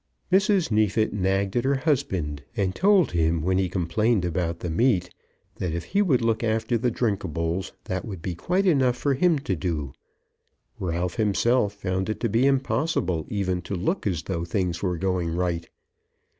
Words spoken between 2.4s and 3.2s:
and told